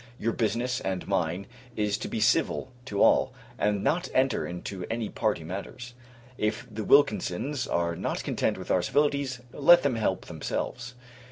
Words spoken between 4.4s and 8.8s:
into any party matters. If the Wilkinsons are not content with